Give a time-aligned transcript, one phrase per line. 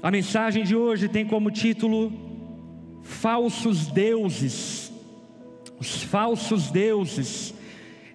[0.00, 2.12] A mensagem de hoje tem como título
[3.02, 4.92] Falsos Deuses.
[5.80, 7.52] Os falsos deuses.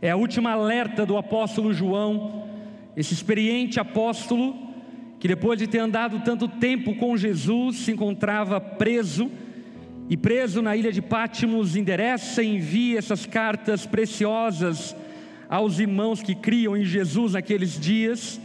[0.02, 2.48] É a última alerta do apóstolo João,
[2.96, 4.56] esse experiente apóstolo
[5.20, 9.30] que depois de ter andado tanto tempo com Jesus se encontrava preso
[10.10, 14.96] e preso na ilha de Pátimos, endereça e envia essas cartas preciosas
[15.50, 18.40] aos irmãos que criam em Jesus naqueles dias,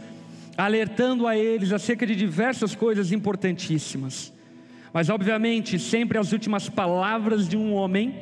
[0.65, 4.33] alertando a eles acerca de diversas coisas importantíssimas.
[4.93, 8.15] Mas, obviamente, sempre as últimas palavras de um homem,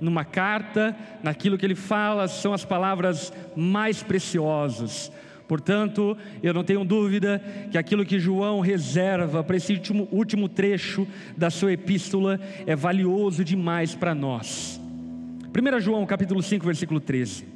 [0.00, 5.12] numa carta, naquilo que ele fala, são as palavras mais preciosas.
[5.46, 11.06] Portanto, eu não tenho dúvida que aquilo que João reserva para esse último, último trecho
[11.36, 14.80] da sua epístola é valioso demais para nós.
[15.54, 17.55] 1 João capítulo 5, versículo 13.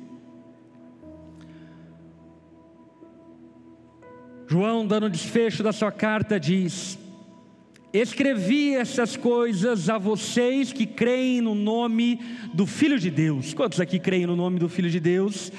[4.51, 6.99] João, dando desfecho da sua carta, diz:
[7.93, 12.19] Escrevi essas coisas a vocês que creem no nome
[12.53, 13.55] do Filho de Deus.
[13.55, 15.53] Quantos aqui creem no nome do Filho de Deus?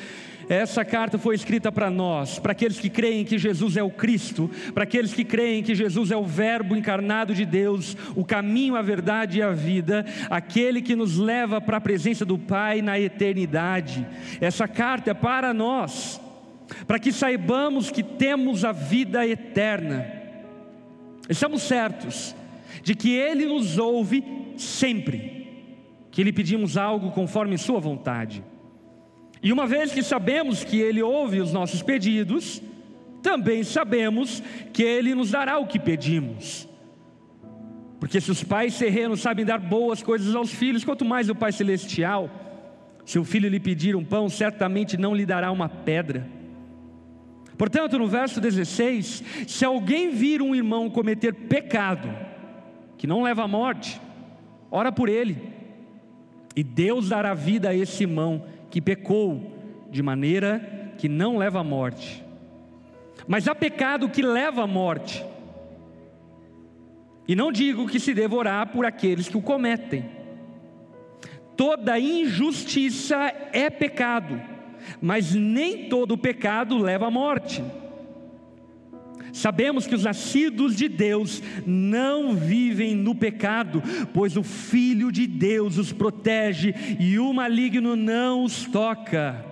[0.50, 4.52] Essa carta foi escrita para nós, para aqueles que creem que Jesus é o Cristo,
[4.74, 8.82] para aqueles que creem que Jesus é o Verbo encarnado de Deus, o caminho, a
[8.82, 14.06] verdade e a vida, aquele que nos leva para a presença do Pai na eternidade.
[14.42, 16.20] Essa carta é para nós,
[16.86, 20.06] para que saibamos que temos a vida eterna.
[21.30, 22.36] Estamos certos
[22.84, 24.24] de que Ele nos ouve
[24.58, 25.42] sempre
[26.12, 28.44] que lhe pedimos algo conforme Sua vontade.
[29.42, 32.62] E uma vez que sabemos que Ele ouve os nossos pedidos,
[33.24, 36.68] também sabemos que Ele nos dará o que pedimos.
[38.00, 41.52] Porque se os pais terrenos sabem dar boas coisas aos filhos, quanto mais o Pai
[41.52, 42.30] Celestial,
[43.06, 46.28] se o filho lhe pedir um pão, certamente não lhe dará uma pedra.
[47.62, 52.10] Portanto, no verso 16: se alguém vir um irmão cometer pecado,
[52.98, 54.02] que não leva à morte,
[54.72, 55.38] ora por ele,
[56.56, 61.64] e Deus dará vida a esse irmão que pecou de maneira que não leva à
[61.64, 62.26] morte.
[63.28, 65.24] Mas há pecado que leva à morte.
[67.28, 70.04] E não digo que se devorar por aqueles que o cometem.
[71.56, 74.42] Toda injustiça é pecado,
[75.02, 77.64] mas nem todo pecado leva à morte.
[79.34, 83.82] Sabemos que os nascidos de Deus não vivem no pecado,
[84.14, 89.46] pois o Filho de Deus os protege e o maligno não os toca.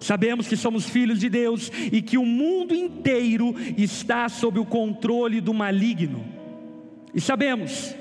[0.00, 5.40] Sabemos que somos filhos de Deus e que o mundo inteiro está sob o controle
[5.40, 6.24] do maligno.
[7.14, 7.94] E sabemos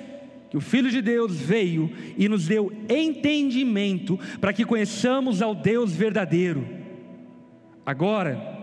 [0.53, 5.93] que o Filho de Deus veio e nos deu entendimento para que conheçamos ao Deus
[5.93, 6.65] verdadeiro.
[7.85, 8.53] Agora,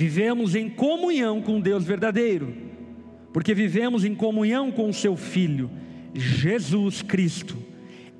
[0.00, 2.54] Vivemos em comunhão com Deus verdadeiro,
[3.34, 5.70] porque vivemos em comunhão com o seu Filho,
[6.14, 7.54] Jesus Cristo.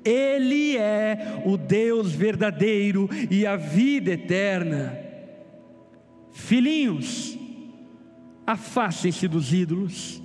[0.05, 4.95] Ele é o Deus verdadeiro e a vida eterna.
[6.31, 7.35] Filhinhos,
[8.45, 10.21] afastem-se dos ídolos.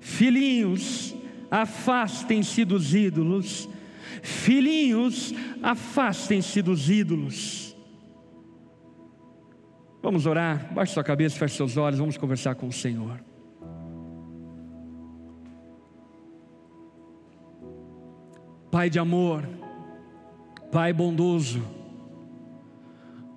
[0.00, 1.14] Filhinhos,
[1.50, 3.68] afastem-se dos ídolos.
[4.22, 7.76] Filhinhos, afastem-se dos ídolos.
[10.02, 13.22] Vamos orar, baixe sua cabeça, feche seus olhos, vamos conversar com o Senhor.
[18.70, 19.46] Pai de amor,
[20.70, 21.60] Pai bondoso,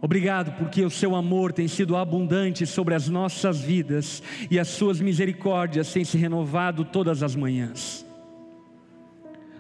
[0.03, 4.22] obrigado porque o seu amor tem sido abundante sobre as nossas vidas
[4.52, 8.06] e as suas misericórdias têm se renovado todas as manhãs.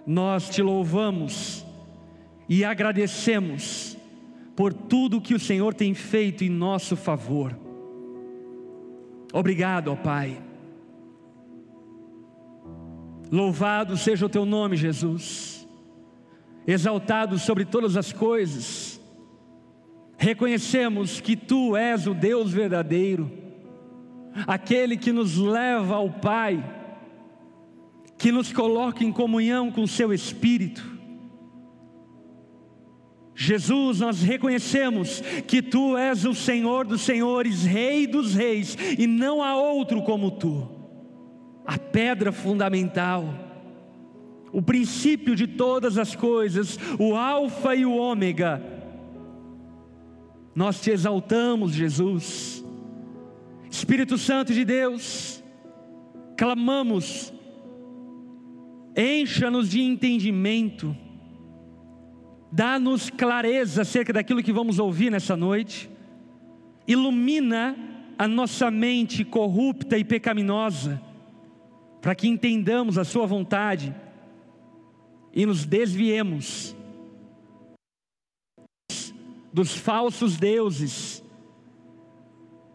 [0.05, 1.65] Nós te louvamos
[2.49, 3.97] e agradecemos
[4.53, 7.57] por tudo que o Senhor tem feito em nosso favor.
[9.31, 10.41] Obrigado, ó Pai.
[13.31, 15.65] Louvado seja o teu nome, Jesus.
[16.67, 18.92] Exaltado sobre todas as coisas.
[20.23, 23.29] Reconhecemos que tu és o Deus verdadeiro,
[24.47, 26.63] aquele que nos leva ao Pai,
[28.17, 30.93] que nos coloca em comunhão com o seu Espírito
[33.35, 39.43] Jesus, nós reconhecemos que tu és o Senhor dos senhores, Rei dos reis, e não
[39.43, 40.69] há outro como tu,
[41.65, 43.27] a pedra fundamental,
[44.51, 48.72] o princípio de todas as coisas, o Alfa e o Ômega.
[50.55, 52.63] Nós te exaltamos, Jesus,
[53.69, 55.43] Espírito Santo de Deus,
[56.37, 57.33] clamamos,
[58.95, 60.95] encha-nos de entendimento,
[62.51, 65.89] dá-nos clareza acerca daquilo que vamos ouvir nessa noite,
[66.87, 67.75] ilumina
[68.15, 71.01] a nossa mente corrupta e pecaminosa,
[71.99, 73.95] para que entendamos a Sua vontade
[75.33, 76.75] e nos desviemos
[79.53, 81.23] dos falsos deuses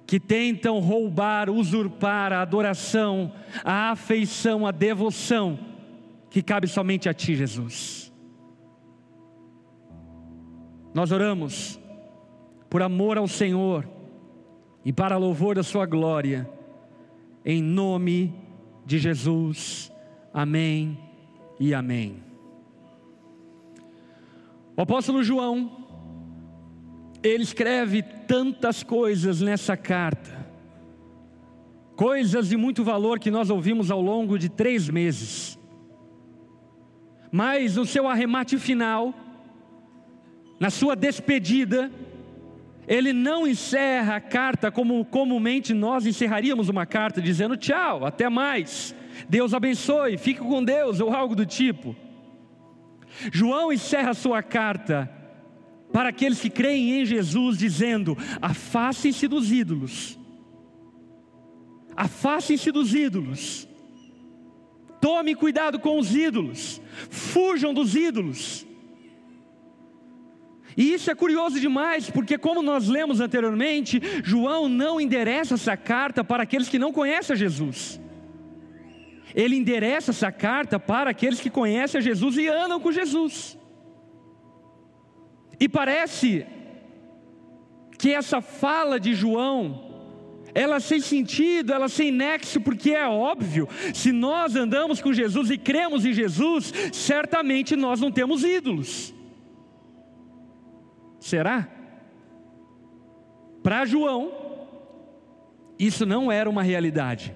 [0.06, 3.32] que tentam roubar, usurpar a adoração,
[3.64, 5.58] a afeição, a devoção
[6.30, 8.12] que cabe somente a Ti, Jesus.
[10.94, 11.78] Nós oramos
[12.70, 13.86] por amor ao Senhor
[14.84, 16.48] e para louvor da Sua glória,
[17.44, 18.34] em nome
[18.86, 19.92] de Jesus.
[20.32, 20.98] Amém
[21.60, 22.22] e amém.
[24.76, 25.87] O apóstolo João,
[27.22, 30.46] ele escreve tantas coisas nessa carta,
[31.96, 35.58] coisas de muito valor que nós ouvimos ao longo de três meses,
[37.30, 39.12] mas no seu arremate final,
[40.60, 41.90] na sua despedida,
[42.86, 48.94] ele não encerra a carta como comumente nós encerraríamos uma carta, dizendo tchau, até mais,
[49.28, 51.94] Deus abençoe, fique com Deus, ou algo do tipo.
[53.32, 55.17] João encerra sua carta
[55.92, 60.18] para aqueles que creem em Jesus, dizendo: afastem-se dos ídolos,
[61.96, 63.68] afastem-se dos ídolos,
[65.00, 66.80] tome cuidado com os ídolos,
[67.10, 68.66] fujam dos ídolos.
[70.76, 76.22] E isso é curioso demais, porque, como nós lemos anteriormente, João não endereça essa carta
[76.22, 77.98] para aqueles que não conhecem Jesus
[79.34, 83.57] ele endereça essa carta para aqueles que conhecem a Jesus e andam com Jesus.
[85.60, 86.46] E parece
[87.98, 89.88] que essa fala de João,
[90.54, 95.58] ela sem sentido, ela sem nexo, porque é óbvio, se nós andamos com Jesus e
[95.58, 99.12] cremos em Jesus, certamente nós não temos ídolos.
[101.18, 101.68] Será?
[103.62, 104.32] Para João,
[105.78, 107.34] isso não era uma realidade.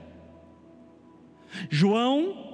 [1.69, 2.52] João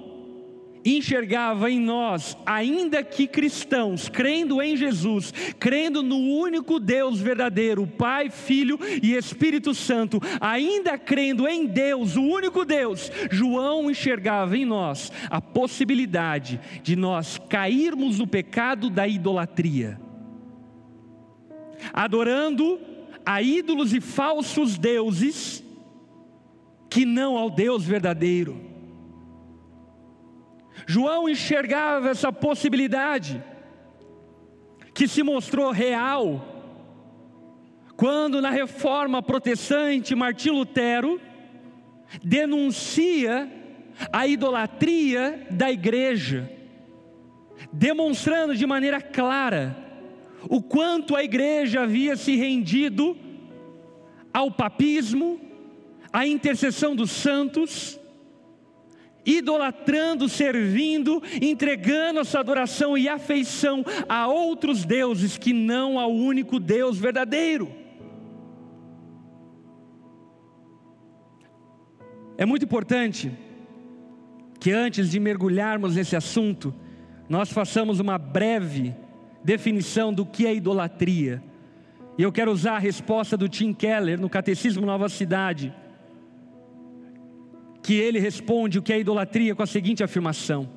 [0.85, 8.29] enxergava em nós, ainda que cristãos, crendo em Jesus, crendo no único Deus verdadeiro, Pai,
[8.29, 15.11] Filho e Espírito Santo, ainda crendo em Deus, o único Deus, João enxergava em nós
[15.29, 19.99] a possibilidade de nós cairmos no pecado da idolatria,
[21.93, 22.79] adorando
[23.25, 25.63] a ídolos e falsos deuses,
[26.89, 28.68] que não ao Deus verdadeiro.
[30.91, 33.43] João enxergava essa possibilidade,
[34.91, 36.43] que se mostrou real,
[37.95, 41.21] quando na reforma protestante Martim Lutero
[42.23, 43.47] denuncia
[44.11, 46.51] a idolatria da igreja,
[47.71, 49.77] demonstrando de maneira clara
[50.49, 53.15] o quanto a igreja havia se rendido
[54.33, 55.39] ao papismo,
[56.11, 57.98] à intercessão dos santos,
[59.37, 66.59] idolatrando, servindo, entregando a sua adoração e afeição a outros deuses que não ao único
[66.59, 67.71] Deus verdadeiro.
[72.37, 73.31] É muito importante
[74.59, 76.73] que antes de mergulharmos nesse assunto,
[77.27, 78.95] nós façamos uma breve
[79.43, 81.43] definição do que é idolatria.
[82.17, 85.73] E eu quero usar a resposta do Tim Keller no Catecismo Nova Cidade
[87.89, 90.69] que ele responde o que é idolatria com a seguinte afirmação: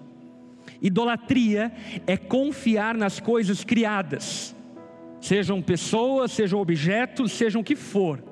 [0.81, 1.71] Idolatria
[2.07, 4.57] é confiar nas coisas criadas,
[5.21, 8.25] sejam pessoas, sejam objetos, sejam o que for.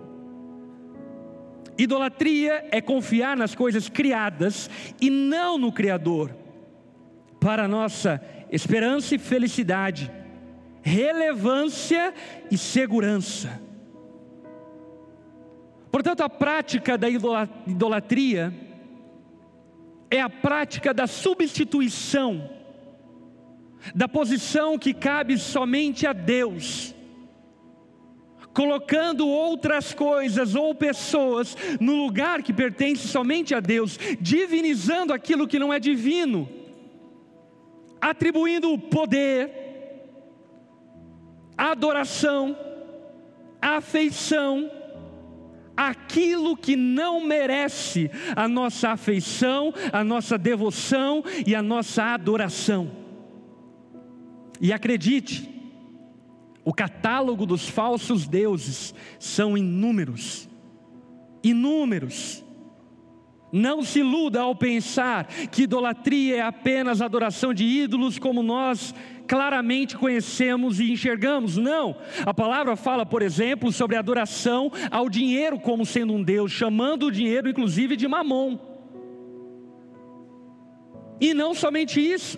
[1.76, 6.34] Idolatria é confiar nas coisas criadas e não no Criador,
[7.38, 8.18] para nossa
[8.50, 10.10] esperança e felicidade,
[10.80, 12.14] relevância
[12.50, 13.60] e segurança.
[15.92, 18.69] Portanto, a prática da idolatria
[20.10, 22.60] é a prática da substituição
[23.94, 26.94] da posição que cabe somente a Deus,
[28.52, 35.58] colocando outras coisas ou pessoas no lugar que pertence somente a Deus, divinizando aquilo que
[35.58, 36.48] não é divino,
[38.00, 39.50] atribuindo poder,
[41.56, 42.56] adoração,
[43.60, 44.70] afeição,
[45.88, 52.90] aquilo que não merece a nossa afeição, a nossa devoção e a nossa adoração.
[54.60, 55.48] E acredite,
[56.62, 60.46] o catálogo dos falsos deuses são inúmeros,
[61.42, 62.44] inúmeros.
[63.50, 68.94] Não se iluda ao pensar que idolatria é apenas adoração de ídolos, como nós
[69.30, 71.56] claramente conhecemos e enxergamos.
[71.56, 71.94] Não.
[72.26, 77.12] A palavra fala, por exemplo, sobre adoração ao dinheiro como sendo um Deus, chamando o
[77.12, 78.58] dinheiro inclusive de mamon.
[81.20, 82.36] E não somente isso.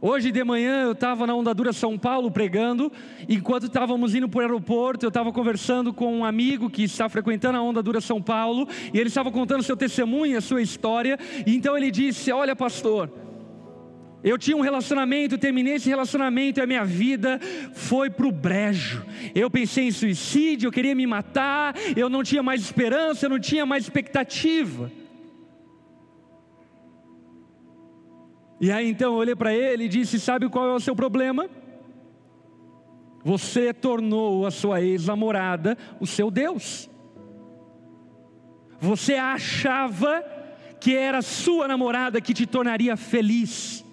[0.00, 2.90] Hoje de manhã eu estava na Ondadura São Paulo pregando,
[3.28, 7.58] enquanto estávamos indo para o aeroporto, eu estava conversando com um amigo que está frequentando
[7.58, 11.76] a Ondadura São Paulo, e ele estava contando seu testemunho, a sua história, e então
[11.76, 13.21] ele disse: Olha, pastor,
[14.24, 17.40] eu tinha um relacionamento, terminei esse relacionamento e a minha vida
[17.74, 19.04] foi para o brejo.
[19.34, 23.40] Eu pensei em suicídio, eu queria me matar, eu não tinha mais esperança, eu não
[23.40, 24.90] tinha mais expectativa.
[28.60, 31.50] E aí então eu olhei para ele e disse: Sabe qual é o seu problema?
[33.24, 36.88] Você tornou a sua ex-namorada o seu Deus.
[38.80, 40.24] Você achava
[40.80, 43.84] que era sua namorada que te tornaria feliz,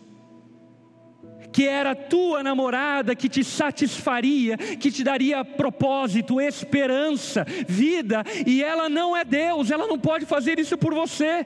[1.51, 8.89] que era tua namorada que te satisfaria, que te daria propósito, esperança, vida, e ela
[8.89, 11.45] não é Deus, ela não pode fazer isso por você.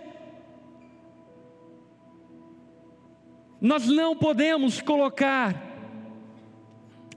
[3.62, 5.72] Nós não podemos colocar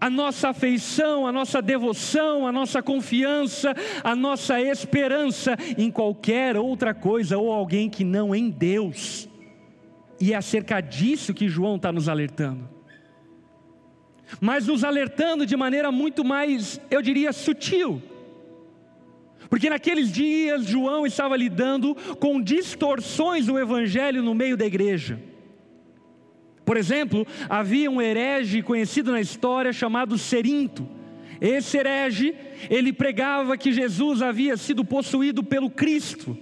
[0.00, 3.74] a nossa afeição, a nossa devoção, a nossa confiança,
[4.04, 9.28] a nossa esperança em qualquer outra coisa ou alguém que não em Deus.
[10.20, 12.75] E é acerca disso que João está nos alertando.
[14.40, 18.02] Mas nos alertando de maneira muito mais, eu diria, sutil.
[19.48, 25.20] Porque naqueles dias João estava lidando com distorções do evangelho no meio da igreja.
[26.64, 30.88] Por exemplo, havia um herege conhecido na história chamado Serinto.
[31.40, 32.34] Esse herege,
[32.68, 36.36] ele pregava que Jesus havia sido possuído pelo Cristo.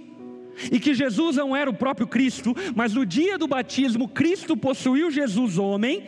[0.71, 5.11] E que Jesus não era o próprio Cristo, mas no dia do batismo, Cristo possuiu
[5.11, 6.03] Jesus homem,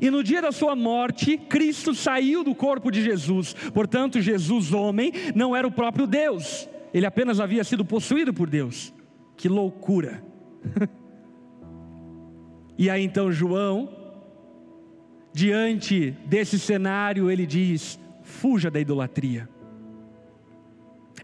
[0.00, 3.54] e no dia da sua morte, Cristo saiu do corpo de Jesus.
[3.72, 8.92] Portanto, Jesus homem não era o próprio Deus, ele apenas havia sido possuído por Deus.
[9.36, 10.22] Que loucura!
[12.78, 13.90] E aí então João,
[15.32, 19.48] diante desse cenário, ele diz: fuja da idolatria.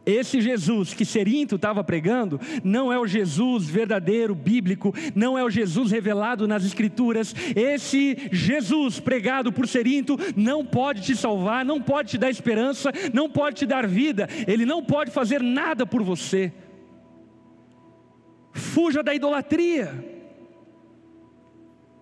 [0.07, 5.51] Esse Jesus que Serinto estava pregando, não é o Jesus verdadeiro, bíblico, não é o
[5.51, 7.35] Jesus revelado nas Escrituras.
[7.57, 13.31] Esse Jesus pregado por Serinto não pode te salvar, não pode te dar esperança, não
[13.31, 16.53] pode te dar vida, ele não pode fazer nada por você.
[18.53, 20.13] Fuja da idolatria.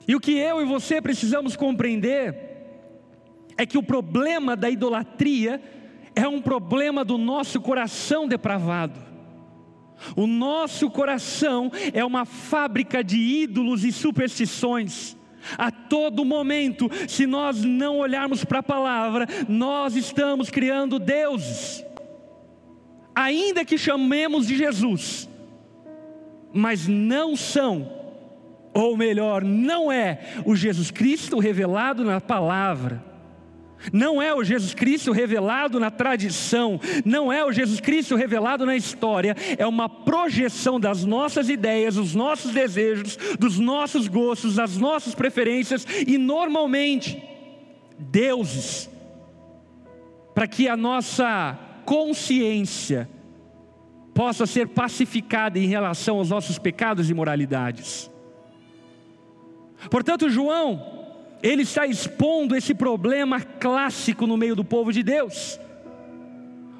[0.06, 2.35] E o que eu e você precisamos compreender
[3.56, 5.62] é que o problema da idolatria
[6.14, 9.00] é um problema do nosso coração depravado.
[10.16, 15.16] O nosso coração é uma fábrica de ídolos e superstições.
[15.59, 21.85] A todo momento, se nós não olharmos para a palavra, nós estamos criando deuses,
[23.14, 25.28] ainda que chamemos de Jesus,
[26.52, 28.02] mas não são
[28.75, 33.04] ou melhor, não é o Jesus Cristo revelado na palavra,
[33.91, 38.77] não é o Jesus Cristo revelado na tradição, não é o Jesus Cristo revelado na
[38.77, 45.15] história, é uma projeção das nossas ideias, dos nossos desejos, dos nossos gostos, das nossas
[45.15, 47.23] preferências e normalmente
[47.99, 48.91] deuses,
[50.35, 53.09] para que a nossa consciência
[54.15, 58.11] possa ser pacificada em relação aos nossos pecados e moralidades.
[59.91, 61.01] Portanto, João,
[61.43, 65.59] ele está expondo esse problema clássico no meio do povo de Deus.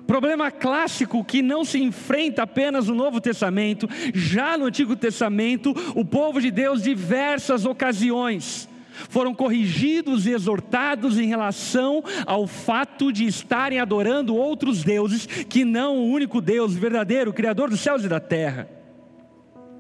[0.07, 6.05] Problema clássico que não se enfrenta apenas no Novo Testamento, já no Antigo Testamento, o
[6.05, 8.69] povo de Deus, diversas ocasiões,
[9.09, 15.97] foram corrigidos e exortados em relação ao fato de estarem adorando outros deuses que não
[15.97, 18.69] o único Deus verdadeiro, Criador dos céus e da terra.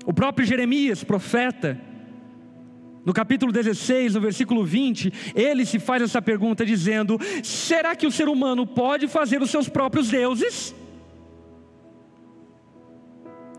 [0.04, 1.78] O próprio Jeremias, profeta,
[3.04, 8.12] no capítulo 16, no versículo 20, ele se faz essa pergunta dizendo: será que o
[8.12, 10.74] ser humano pode fazer os seus próprios deuses?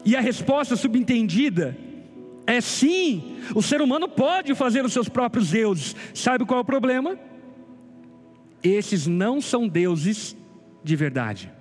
[0.06, 1.78] E a resposta subentendida
[2.46, 5.96] é sim, o ser humano pode fazer os seus próprios deuses.
[6.14, 7.18] Sabe qual é o problema?
[8.62, 10.36] Esses não são deuses
[10.84, 11.52] de verdade.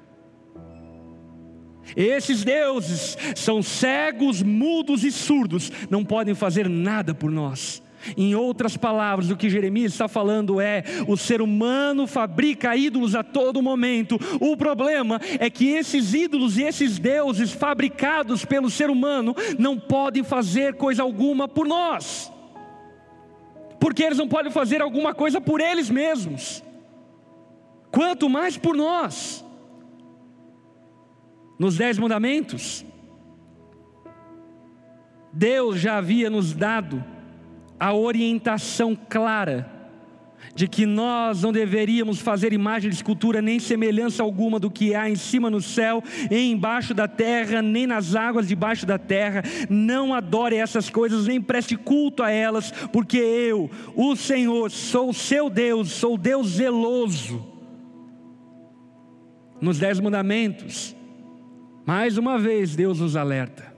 [1.97, 7.83] Esses deuses são cegos, mudos e surdos, não podem fazer nada por nós.
[8.17, 13.23] Em outras palavras, o que Jeremias está falando é: o ser humano fabrica ídolos a
[13.23, 14.19] todo momento.
[14.41, 20.25] O problema é que esses ídolos e esses deuses fabricados pelo ser humano não podem
[20.25, 22.33] fazer coisa alguma por nós.
[23.79, 26.63] porque eles não podem fazer alguma coisa por eles mesmos,
[27.91, 29.45] quanto mais por nós.
[31.63, 32.85] Nos Dez Mandamentos,
[35.33, 37.05] Deus já havia nos dado
[37.79, 39.71] a orientação clara
[40.57, 45.09] de que nós não deveríamos fazer imagem de escultura nem semelhança alguma do que há
[45.09, 49.45] em cima no céu, nem embaixo da terra, nem nas águas debaixo da terra.
[49.71, 55.15] Não adore essas coisas, nem preste culto a elas, porque eu, o Senhor, sou o
[55.15, 57.47] seu Deus, sou Deus zeloso.
[59.61, 60.97] Nos Dez Mandamentos,
[61.85, 63.73] mais uma vez Deus nos alerta: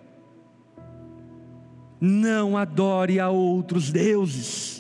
[2.01, 4.75] não adore a outros deuses.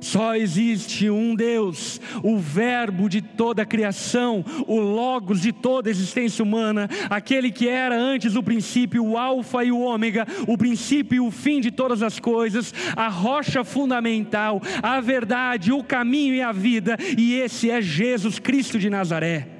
[0.00, 5.90] Só existe um Deus, o Verbo de toda a criação, o Logos de toda a
[5.90, 11.16] existência humana, aquele que era antes o princípio, o Alfa e o Ômega, o princípio
[11.16, 16.42] e o fim de todas as coisas, a rocha fundamental, a verdade, o caminho e
[16.42, 19.53] a vida, e esse é Jesus Cristo de Nazaré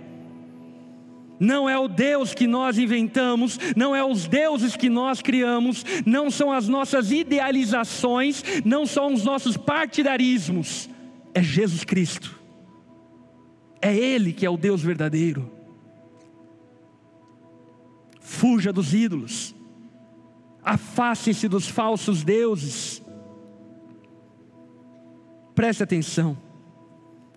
[1.45, 6.31] não é o Deus que nós inventamos, não é os deuses que nós criamos, não
[6.31, 10.89] são as nossas idealizações, não são os nossos partidarismos,
[11.35, 12.41] é Jesus Cristo.
[13.81, 15.53] É Ele que é o Deus verdadeiro.
[18.19, 19.55] Fuja dos ídolos,
[20.63, 23.03] afaste-se dos falsos deuses.
[25.55, 26.37] Preste atenção,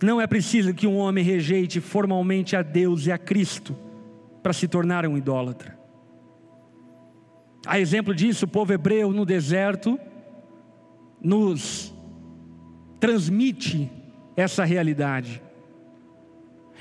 [0.02, 3.87] não é preciso que um homem rejeite formalmente a Deus e a Cristo
[4.48, 5.78] para se tornar um idólatra.
[7.66, 10.00] A exemplo disso, o povo hebreu no deserto
[11.22, 11.94] nos
[12.98, 13.92] transmite
[14.38, 15.42] essa realidade.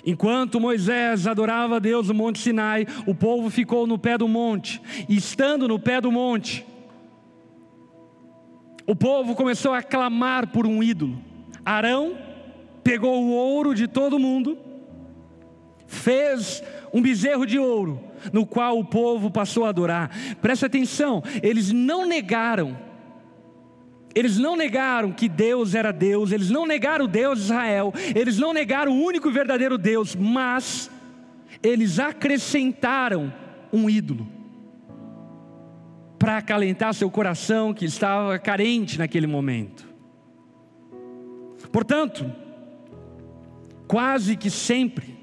[0.04, 4.80] Enquanto Moisés adorava a Deus no Monte Sinai, o povo ficou no pé do monte,
[5.08, 6.64] e estando no pé do monte,
[8.86, 11.18] o povo começou a clamar por um ídolo.
[11.64, 12.16] Arão
[12.84, 14.56] pegou o ouro de todo mundo,
[15.86, 16.62] fez
[16.92, 18.00] um bezerro de ouro,
[18.32, 20.10] no qual o povo passou a adorar.
[20.40, 22.76] Preste atenção, eles não negaram,
[24.14, 28.38] eles não negaram que Deus era Deus, eles não negaram o Deus de Israel, eles
[28.38, 30.90] não negaram o único e verdadeiro Deus, mas
[31.62, 33.32] eles acrescentaram
[33.72, 34.26] um ídolo
[36.18, 39.86] para acalentar seu coração que estava carente naquele momento.
[41.70, 42.32] Portanto,
[43.86, 45.15] quase que sempre,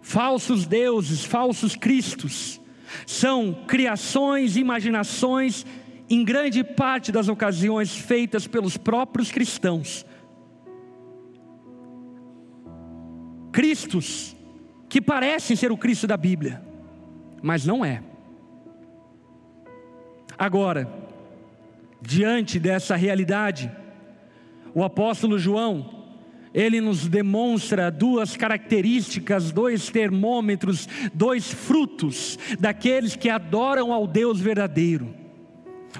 [0.00, 2.60] falsos deuses, falsos cristos,
[3.06, 5.64] são criações, imaginações,
[6.08, 10.04] em grande parte das ocasiões feitas pelos próprios cristãos.
[13.52, 14.34] Cristos
[14.88, 16.62] que parecem ser o Cristo da Bíblia,
[17.42, 18.02] mas não é.
[20.36, 20.90] Agora,
[22.00, 23.70] diante dessa realidade,
[24.74, 25.99] o apóstolo João
[26.52, 35.14] ele nos demonstra duas características, dois termômetros, dois frutos daqueles que adoram ao Deus verdadeiro.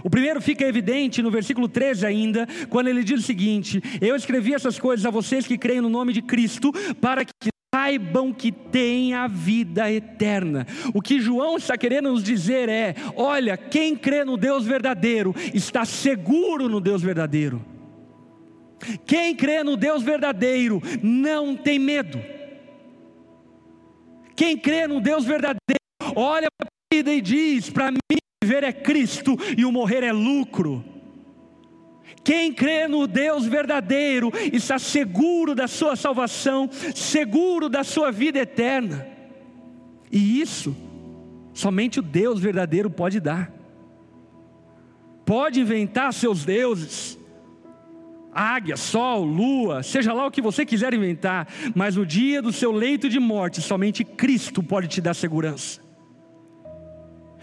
[0.04, 4.54] O primeiro fica evidente no versículo 13 ainda, quando ele diz o seguinte: Eu escrevi
[4.54, 9.14] essas coisas a vocês que creem no nome de Cristo, para que saibam que têm
[9.14, 10.66] a vida eterna.
[10.92, 15.84] O que João está querendo nos dizer é: olha, quem crê no Deus verdadeiro está
[15.84, 17.64] seguro no Deus verdadeiro.
[19.06, 22.20] Quem crê no Deus verdadeiro não tem medo.
[24.34, 25.58] Quem crê no Deus verdadeiro,
[26.16, 27.98] olha para a vida e diz: para mim
[28.42, 30.84] viver é Cristo e o morrer é lucro.
[32.24, 39.06] Quem crê no Deus verdadeiro está seguro da sua salvação, seguro da sua vida eterna.
[40.10, 40.76] E isso
[41.54, 43.52] somente o Deus verdadeiro pode dar.
[45.24, 47.18] Pode inventar seus deuses,
[48.32, 52.72] águia, sol, lua, seja lá o que você quiser inventar, mas no dia do seu
[52.72, 55.80] leito de morte, somente Cristo pode te dar segurança.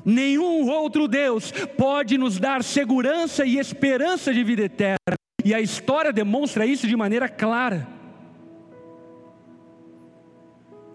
[0.05, 6.13] Nenhum outro Deus pode nos dar segurança e esperança de vida eterna, e a história
[6.13, 7.87] demonstra isso de maneira clara.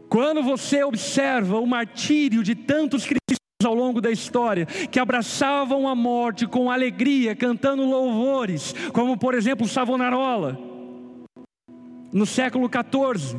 [0.08, 5.94] Quando você observa o martírio de tantos cristãos, ao longo da história que abraçavam a
[5.94, 10.58] morte com alegria, cantando louvores, como por exemplo Savonarola,
[12.12, 13.38] no século XIV.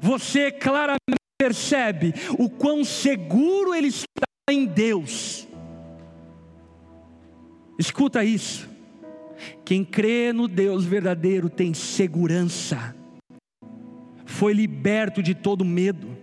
[0.00, 0.98] Você claramente
[1.38, 5.46] percebe o quão seguro ele está em Deus.
[7.78, 8.68] Escuta isso.
[9.64, 12.94] Quem crê no Deus verdadeiro tem segurança,
[14.26, 16.17] foi liberto de todo medo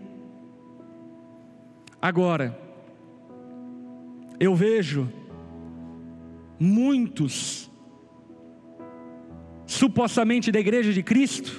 [2.06, 2.56] Agora,
[4.40, 5.12] eu vejo
[6.60, 7.68] muitos
[9.66, 11.52] supostamente da igreja de Cristo,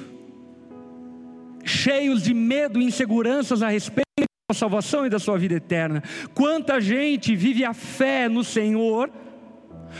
[1.64, 4.04] cheios de medo e inseguranças a respeito
[4.48, 6.00] da salvação e da sua vida eterna.
[6.32, 9.10] Quanta gente vive a fé no Senhor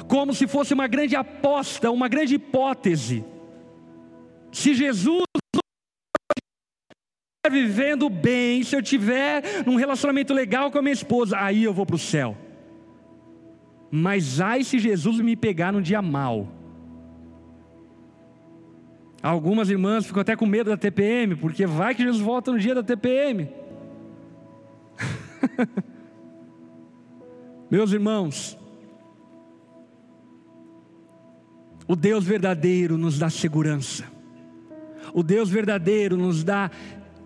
[0.07, 3.25] como se fosse uma grande aposta, uma grande hipótese.
[4.53, 5.26] Se Jesus
[7.51, 11.87] vivendo bem, se eu tiver num relacionamento legal com a minha esposa, aí eu vou
[11.87, 12.37] para o céu.
[13.91, 16.49] Mas ai se Jesus me pegar num dia mal.
[19.23, 22.75] Algumas irmãs ficam até com medo da TPM, porque vai que Jesus volta no dia
[22.75, 23.49] da TPM.
[27.71, 28.59] Meus irmãos,
[31.89, 34.05] o Deus verdadeiro nos dá segurança,
[35.13, 36.71] o Deus verdadeiro nos dá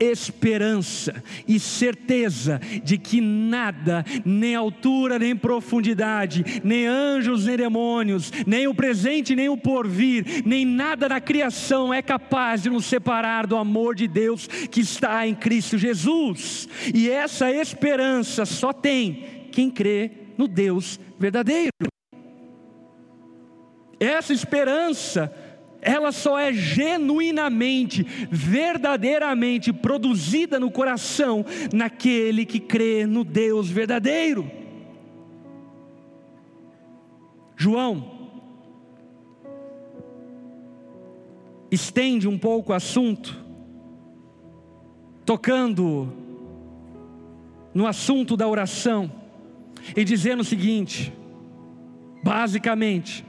[0.01, 8.67] esperança e certeza de que nada, nem altura, nem profundidade, nem anjos, nem demônios, nem
[8.67, 13.57] o presente, nem o porvir, nem nada na criação é capaz de nos separar do
[13.57, 16.69] amor de Deus que está em Cristo Jesus.
[16.95, 21.71] E essa esperança só tem quem crê no Deus verdadeiro.
[23.99, 25.31] Essa esperança
[25.83, 34.51] ela só é genuinamente, verdadeiramente produzida no coração naquele que crê no Deus verdadeiro.
[37.57, 38.21] João
[41.71, 43.39] estende um pouco o assunto,
[45.25, 46.13] tocando
[47.73, 49.11] no assunto da oração
[49.97, 51.13] e dizendo o seguinte:
[52.23, 53.25] basicamente,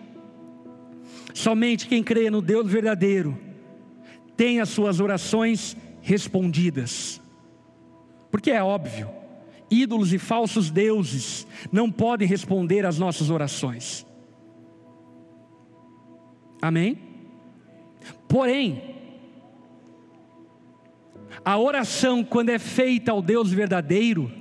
[1.33, 3.37] Somente quem crê no Deus verdadeiro
[4.35, 7.21] tem as suas orações respondidas.
[8.31, 9.09] Porque é óbvio,
[9.69, 14.05] ídolos e falsos deuses não podem responder às nossas orações.
[16.61, 16.97] Amém?
[18.27, 18.95] Porém,
[21.43, 24.31] a oração, quando é feita ao Deus verdadeiro,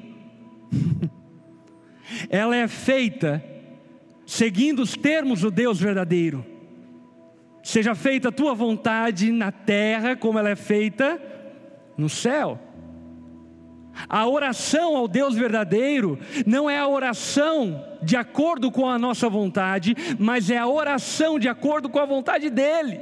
[2.28, 3.44] ela é feita
[4.26, 6.49] seguindo os termos do Deus verdadeiro.
[7.62, 11.20] Seja feita a tua vontade na terra, como ela é feita
[11.96, 12.58] no céu.
[14.08, 19.94] A oração ao Deus verdadeiro não é a oração de acordo com a nossa vontade,
[20.18, 23.00] mas é a oração de acordo com a vontade dEle.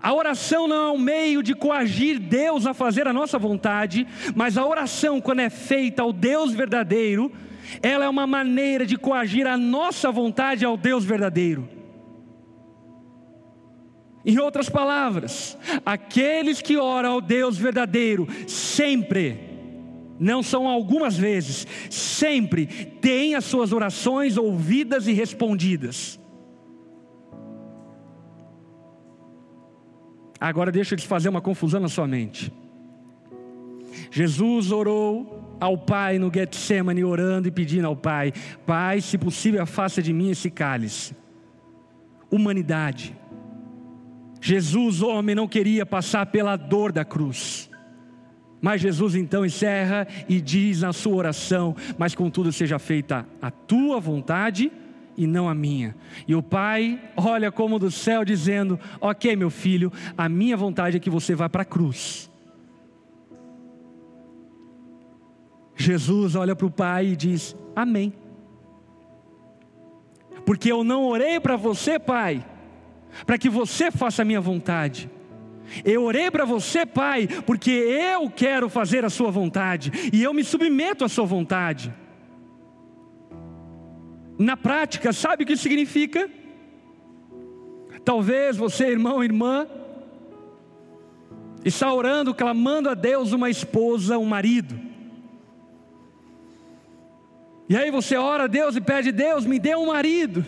[0.00, 4.56] A oração não é um meio de coagir Deus a fazer a nossa vontade, mas
[4.56, 7.32] a oração, quando é feita ao Deus verdadeiro,
[7.82, 11.77] ela é uma maneira de coagir a nossa vontade ao Deus verdadeiro.
[14.28, 19.40] Em outras palavras, aqueles que oram ao Deus verdadeiro, sempre,
[20.20, 26.20] não são algumas vezes, sempre têm as suas orações ouvidas e respondidas.
[30.38, 32.52] Agora deixa eu te fazer uma confusão na sua mente.
[34.10, 38.34] Jesus orou ao Pai no Getsemane, orando e pedindo ao Pai:
[38.66, 41.16] Pai, se possível, afasta de mim esse cálice.
[42.30, 43.16] Humanidade
[44.40, 47.68] Jesus, homem, não queria passar pela dor da cruz.
[48.60, 54.00] Mas Jesus então encerra e diz na sua oração: Mas contudo seja feita a tua
[54.00, 54.72] vontade
[55.16, 55.94] e não a minha.
[56.26, 61.00] E o pai olha como do céu, dizendo: Ok, meu filho, a minha vontade é
[61.00, 62.30] que você vá para a cruz.
[65.76, 68.12] Jesus olha para o pai e diz: Amém.
[70.44, 72.44] Porque eu não orei para você, pai
[73.26, 75.10] para que você faça a minha vontade.
[75.84, 80.42] Eu orei para você, Pai, porque eu quero fazer a Sua vontade e eu me
[80.42, 81.92] submeto à Sua vontade.
[84.38, 86.30] Na prática, sabe o que significa?
[88.04, 89.66] Talvez você, irmão, irmã,
[91.64, 94.78] está orando, clamando a Deus uma esposa, um marido.
[97.68, 100.44] E aí você ora a Deus e pede: Deus, me dê um marido.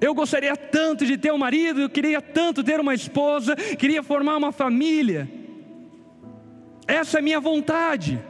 [0.00, 4.36] Eu gostaria tanto de ter um marido, eu queria tanto ter uma esposa, queria formar
[4.36, 5.30] uma família.
[6.86, 8.20] Essa é minha vontade.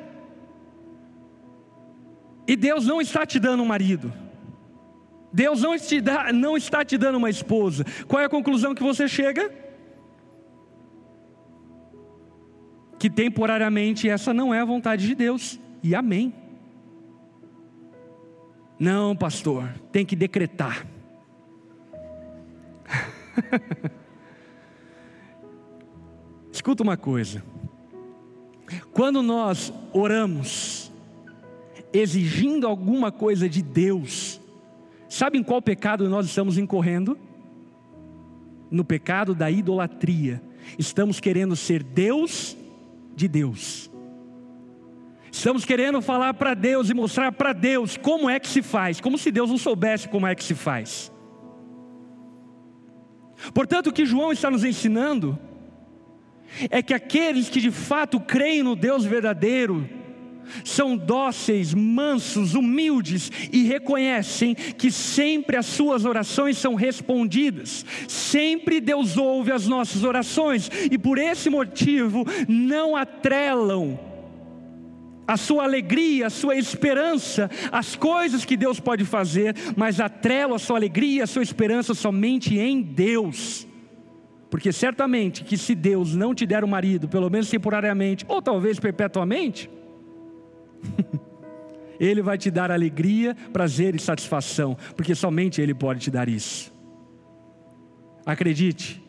[2.46, 4.12] E Deus não está te dando um marido.
[5.32, 7.84] Deus não, te dá, não está te dando uma esposa.
[8.08, 9.52] Qual é a conclusão que você chega?
[12.98, 15.60] Que temporariamente essa não é a vontade de Deus.
[15.82, 16.34] E amém.
[18.78, 20.84] Não, pastor, tem que decretar.
[26.52, 27.42] Escuta uma coisa.
[28.92, 30.92] Quando nós oramos,
[31.92, 34.40] exigindo alguma coisa de Deus,
[35.08, 37.18] sabe em qual pecado nós estamos incorrendo?
[38.70, 40.40] no pecado da idolatria.
[40.78, 42.56] Estamos querendo ser Deus
[43.16, 43.90] de Deus.
[45.32, 49.18] Estamos querendo falar para Deus e mostrar para Deus como é que se faz, como
[49.18, 51.12] se Deus não soubesse como é que se faz.
[53.52, 55.38] Portanto, o que João está nos ensinando
[56.70, 59.88] é que aqueles que de fato creem no Deus verdadeiro,
[60.64, 69.16] são dóceis, mansos, humildes e reconhecem que sempre as suas orações são respondidas, sempre Deus
[69.16, 74.09] ouve as nossas orações e por esse motivo não atrelam
[75.30, 80.58] a sua alegria, a sua esperança, as coisas que Deus pode fazer, mas atrelam a
[80.58, 83.64] sua alegria, a sua esperança somente em Deus.
[84.50, 88.42] Porque certamente que se Deus não te der o um marido, pelo menos temporariamente, ou
[88.42, 89.70] talvez perpetuamente,
[92.00, 96.72] Ele vai te dar alegria, prazer e satisfação, porque somente Ele pode te dar isso.
[98.26, 99.00] Acredite,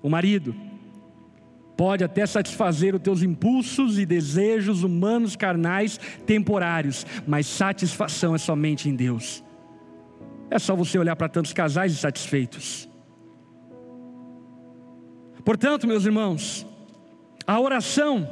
[0.00, 0.54] o marido
[1.78, 8.88] pode até satisfazer os teus impulsos e desejos humanos carnais temporários, mas satisfação é somente
[8.88, 9.44] em Deus.
[10.50, 12.88] É só você olhar para tantos casais insatisfeitos.
[15.44, 16.66] Portanto, meus irmãos,
[17.46, 18.28] a oração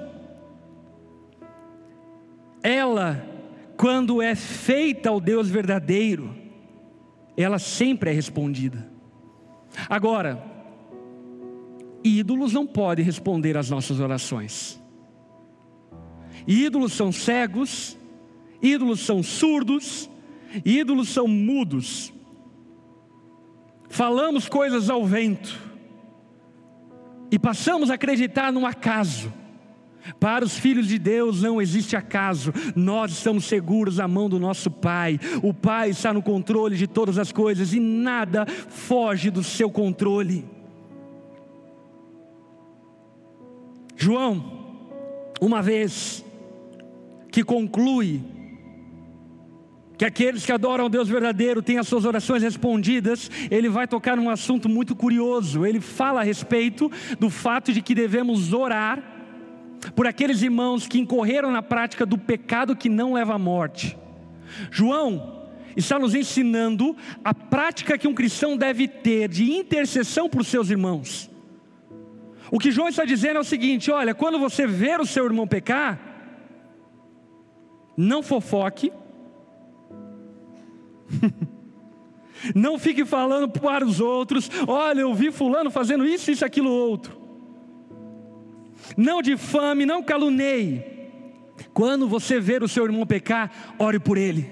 [2.65, 3.25] ela,
[3.77, 6.35] quando é feita ao Deus verdadeiro,
[7.37, 8.91] ela sempre é respondida.
[9.89, 10.56] Agora,
[12.07, 14.81] ídolos não podem responder às nossas orações.
[16.47, 17.97] Ídolos são cegos,
[18.62, 20.09] ídolos são surdos,
[20.64, 22.12] ídolos são mudos.
[23.88, 25.59] Falamos coisas ao vento
[27.31, 29.33] e passamos a acreditar num acaso.
[30.21, 34.71] Para os filhos de Deus não existe acaso, nós estamos seguros à mão do nosso
[34.71, 35.19] Pai.
[35.42, 40.56] O Pai está no controle de todas as coisas e nada foge do seu controle.
[43.97, 44.45] João,
[45.41, 46.25] uma vez
[47.33, 48.23] que conclui
[49.97, 54.17] que aqueles que adoram o Deus verdadeiro têm as suas orações respondidas, ele vai tocar
[54.17, 55.65] num assunto muito curioso.
[55.65, 59.03] Ele fala a respeito do fato de que devemos orar
[59.95, 63.97] por aqueles irmãos que incorreram na prática do pecado que não leva à morte.
[64.71, 70.71] João está nos ensinando a prática que um cristão deve ter de intercessão por seus
[70.71, 71.31] irmãos.
[72.51, 75.47] O que João está dizendo é o seguinte: olha, quando você ver o seu irmão
[75.47, 75.99] pecar,
[77.97, 78.93] não fofoque,
[82.55, 87.27] não fique falando para os outros, olha, eu vi fulano fazendo isso, isso, aquilo, outro
[88.97, 90.85] não difame, não caluneie.
[91.73, 94.51] Quando você ver o seu irmão pecar, ore por ele.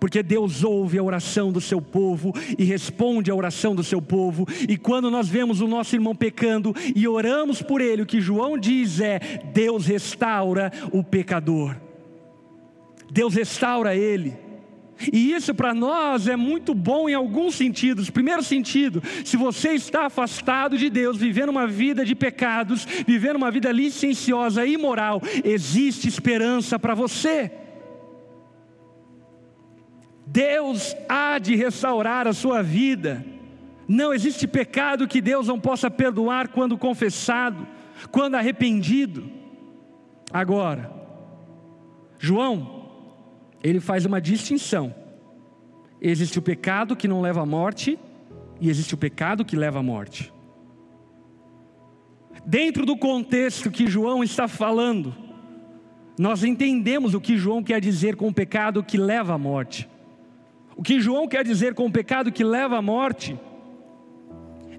[0.00, 4.46] Porque Deus ouve a oração do seu povo e responde a oração do seu povo.
[4.68, 8.58] E quando nós vemos o nosso irmão pecando e oramos por ele, o que João
[8.58, 9.20] diz é:
[9.52, 11.76] Deus restaura o pecador.
[13.10, 14.46] Deus restaura ele.
[15.12, 18.08] E isso para nós é muito bom em alguns sentidos.
[18.10, 23.50] Primeiro sentido, se você está afastado de Deus, vivendo uma vida de pecados, vivendo uma
[23.50, 27.52] vida licenciosa e imoral, existe esperança para você.
[30.26, 33.24] Deus há de restaurar a sua vida.
[33.86, 37.66] Não existe pecado que Deus não possa perdoar quando confessado,
[38.10, 39.30] quando arrependido.
[40.32, 40.90] Agora,
[42.18, 42.76] João
[43.62, 44.94] ele faz uma distinção.
[46.00, 47.98] Existe o pecado que não leva à morte
[48.60, 50.32] e existe o pecado que leva à morte.
[52.44, 55.14] Dentro do contexto que João está falando,
[56.18, 59.88] nós entendemos o que João quer dizer com o pecado que leva à morte.
[60.76, 63.36] O que João quer dizer com o pecado que leva à morte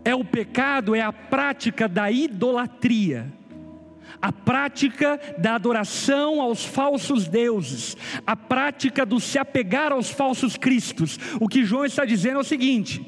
[0.06, 3.34] é o pecado, é a prática da idolatria
[4.22, 11.20] a prática da adoração aos falsos deuses, a prática do se apegar aos falsos cristos.
[11.40, 13.06] O que João está dizendo é o seguinte: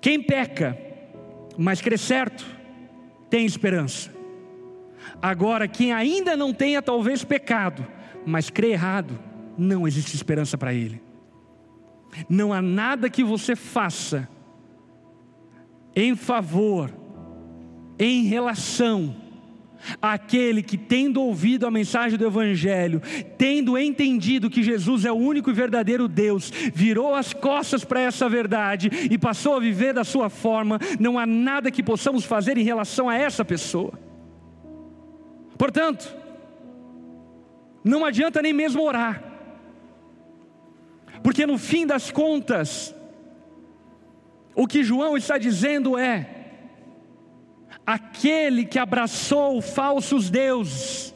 [0.00, 0.78] quem peca,
[1.56, 2.44] mas crê certo,
[3.28, 4.10] tem esperança.
[5.20, 7.86] Agora, quem ainda não tenha talvez pecado,
[8.24, 9.18] mas crê errado,
[9.56, 11.09] não existe esperança para ele.
[12.28, 14.28] Não há nada que você faça
[15.94, 16.92] em favor,
[17.98, 19.14] em relação
[20.00, 23.00] Aquele que, tendo ouvido a mensagem do Evangelho,
[23.38, 28.28] tendo entendido que Jesus é o único e verdadeiro Deus, virou as costas para essa
[28.28, 32.64] verdade e passou a viver da sua forma, não há nada que possamos fazer em
[32.64, 33.92] relação a essa pessoa.
[35.56, 36.14] Portanto,
[37.82, 39.22] não adianta nem mesmo orar,
[41.22, 42.94] porque no fim das contas,
[44.54, 46.28] O que João está dizendo é:
[47.86, 51.14] aquele que abraçou falsos deuses,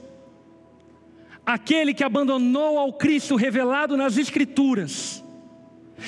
[1.44, 5.22] aquele que abandonou ao Cristo revelado nas Escrituras,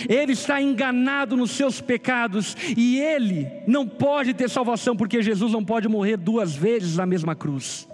[0.09, 5.65] ele está enganado nos seus pecados e ele não pode ter salvação porque Jesus não
[5.65, 7.89] pode morrer duas vezes na mesma cruz.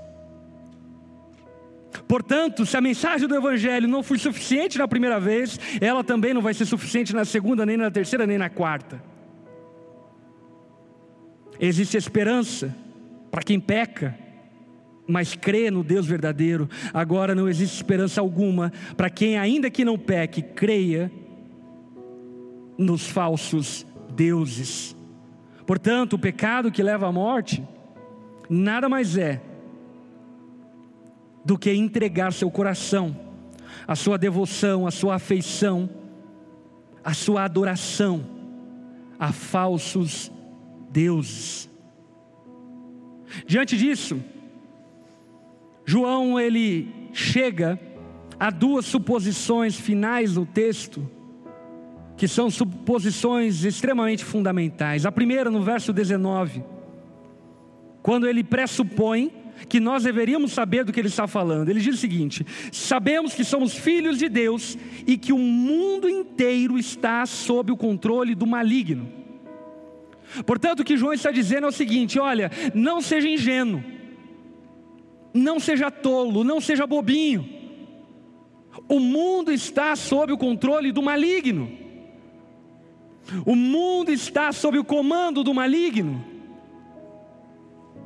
[2.07, 6.41] Portanto, se a mensagem do Evangelho não foi suficiente na primeira vez, ela também não
[6.41, 9.03] vai ser suficiente na segunda, nem na terceira, nem na quarta.
[11.61, 12.75] Existe esperança
[13.31, 14.19] para quem peca,
[15.07, 16.69] mas crê no Deus verdadeiro.
[16.93, 21.11] Agora não existe esperança alguma para quem, ainda que não peque, creia
[22.77, 24.97] nos falsos deuses.
[25.67, 27.63] Portanto, o pecado que leva à morte
[28.49, 29.41] nada mais é
[31.45, 33.17] do que entregar seu coração,
[33.87, 35.89] a sua devoção, a sua afeição,
[37.05, 38.25] a sua adoração
[39.19, 40.33] a falsos
[40.91, 41.71] deuses.
[43.47, 44.21] Diante disso,
[45.85, 47.79] João ele chega
[48.39, 51.09] a duas suposições finais no texto
[52.17, 55.07] que são suposições extremamente fundamentais.
[55.07, 56.65] A primeira, no verso 19,
[58.03, 59.33] quando ele pressupõe
[59.69, 61.69] que nós deveríamos saber do que ele está falando.
[61.69, 66.79] Ele diz o seguinte: sabemos que somos filhos de Deus e que o mundo inteiro
[66.79, 69.09] está sob o controle do maligno.
[70.47, 73.83] Portanto, o que João está dizendo é o seguinte: olha, não seja ingênuo,
[75.35, 77.49] não seja tolo, não seja bobinho.
[78.89, 81.71] O mundo está sob o controle do maligno.
[83.47, 86.32] O mundo está sob o comando do maligno.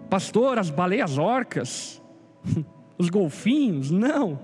[0.09, 2.03] Pastor, as baleias orcas,
[2.99, 4.39] os golfinhos, não.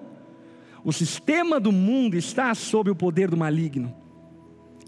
[0.85, 3.95] O sistema do mundo está sob o poder do maligno.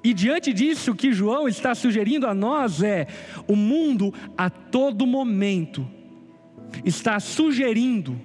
[0.02, 3.06] E diante disso, o que João está sugerindo a nós é:
[3.48, 5.88] o mundo a todo momento
[6.84, 8.20] está sugerindo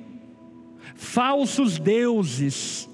[0.95, 2.89] falsos deuses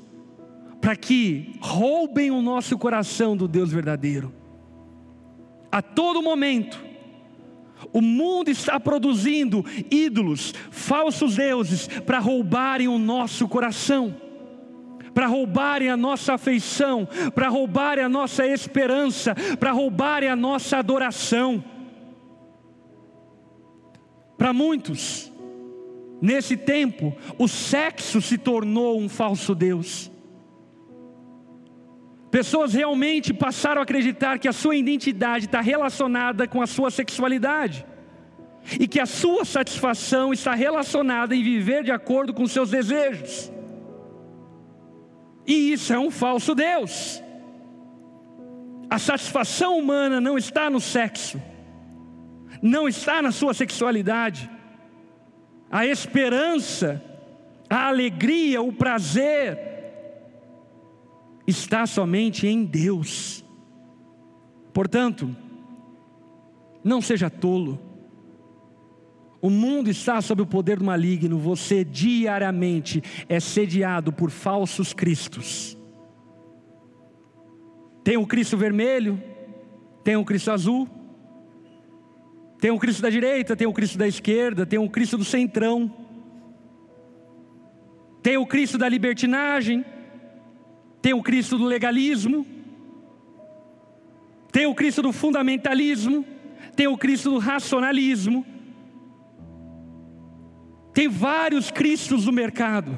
[0.81, 4.31] para que roubem o nosso coração do Deus verdadeiro
[5.75, 6.81] a todo momento.
[7.95, 14.13] O mundo está produzindo ídolos, falsos deuses, para roubarem o nosso coração,
[15.13, 21.63] para roubarem a nossa afeição, para roubarem a nossa esperança, para roubarem a nossa adoração.
[24.37, 25.31] Para muitos,
[26.21, 30.11] nesse tempo, o sexo se tornou um falso Deus.
[32.35, 37.85] Pessoas realmente passaram a acreditar que a sua identidade está relacionada com a sua sexualidade
[38.77, 43.49] e que a sua satisfação está relacionada em viver de acordo com seus desejos.
[45.47, 47.23] E isso é um falso Deus.
[48.89, 51.41] A satisfação humana não está no sexo,
[52.61, 54.49] não está na sua sexualidade.
[55.71, 57.01] A esperança,
[57.69, 59.74] a alegria, o prazer,
[61.47, 63.43] está somente em Deus.
[64.73, 65.35] Portanto,
[66.83, 67.79] não seja tolo.
[69.41, 75.77] O mundo está sob o poder do maligno, você diariamente é sediado por falsos cristos.
[78.03, 79.21] Tem o Cristo vermelho,
[80.03, 80.87] tem o Cristo azul,
[82.59, 85.93] tem o Cristo da direita, tem o Cristo da esquerda, tem o Cristo do centrão,
[88.21, 89.85] tem o Cristo da libertinagem,
[91.05, 92.43] tem o Cristo do legalismo,
[94.51, 96.25] tem o Cristo do fundamentalismo,
[96.75, 98.43] tem o Cristo do racionalismo,
[100.95, 102.97] tem vários Cristos no mercado.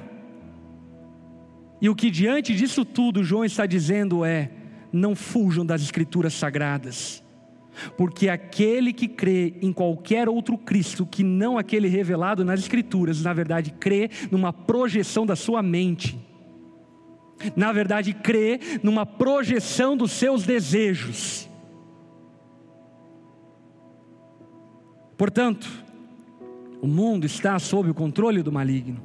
[1.82, 4.52] E o que diante disso tudo João está dizendo é:
[4.90, 7.22] não fujam das Escrituras sagradas,
[7.98, 13.34] porque aquele que crê em qualquer outro Cristo que não aquele revelado nas Escrituras, na
[13.34, 16.26] verdade crê numa projeção da sua mente
[17.56, 21.48] na verdade, crê numa projeção dos seus desejos.
[25.18, 25.68] Portanto,
[26.82, 29.02] o mundo está sob o controle do maligno.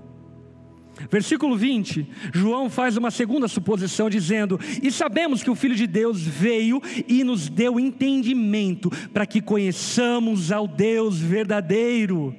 [1.11, 6.21] Versículo 20, João faz uma segunda suposição, dizendo: E sabemos que o Filho de Deus
[6.21, 12.37] veio e nos deu entendimento para que conheçamos ao Deus verdadeiro.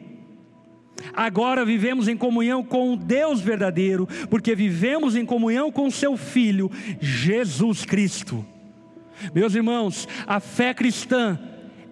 [1.14, 6.72] Agora vivemos em comunhão com o Deus verdadeiro, porque vivemos em comunhão com seu Filho,
[7.00, 8.46] Jesus Cristo.
[9.34, 11.40] Meus irmãos, a fé cristã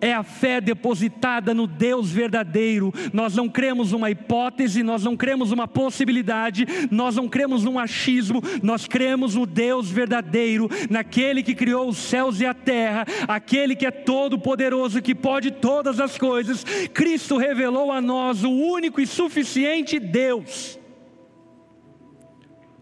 [0.02, 2.92] é a fé depositada no Deus verdadeiro.
[3.14, 8.42] Nós não cremos uma hipótese, nós não cremos uma possibilidade, nós não cremos num achismo,
[8.64, 13.86] nós cremos no Deus verdadeiro, naquele que criou os céus e a terra, aquele que
[13.86, 16.64] é todo poderoso, que pode todas as coisas.
[16.92, 20.80] Cristo revelou a nós o único e suficiente Deus.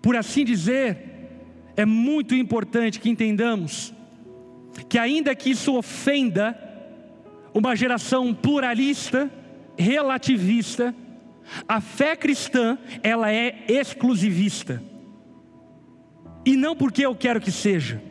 [0.01, 1.09] Por assim dizer,
[1.75, 3.93] é muito importante que entendamos
[4.87, 6.68] que, ainda que isso ofenda
[7.53, 9.31] uma geração pluralista,
[9.77, 10.93] relativista,
[11.67, 14.83] a fé cristã, ela é exclusivista.
[16.45, 18.01] E não porque eu quero que seja,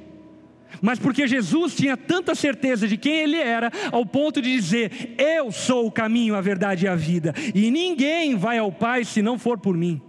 [0.80, 5.51] mas porque Jesus tinha tanta certeza de quem ele era, ao ponto de dizer: Eu
[5.51, 9.39] sou o caminho, a verdade e a vida, e ninguém vai ao Pai se não
[9.39, 10.01] for por mim.